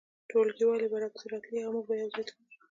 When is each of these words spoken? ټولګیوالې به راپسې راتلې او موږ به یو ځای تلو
ټولګیوالې 0.29 0.87
به 0.91 0.97
راپسې 1.03 1.25
راتلې 1.31 1.59
او 1.65 1.71
موږ 1.75 1.85
به 1.87 1.93
یو 2.01 2.09
ځای 2.13 2.23
تلو 2.27 2.41